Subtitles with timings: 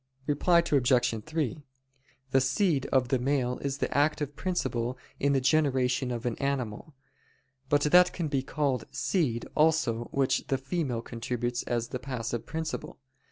[0.25, 1.23] Reply Obj.
[1.27, 1.61] 3:
[2.31, 6.95] The seed of the male is the active principle in the generation of an animal.
[7.69, 12.97] But that can be called seed also which the female contributes as the passive principle.